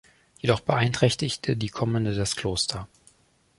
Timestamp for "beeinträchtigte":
0.61-1.55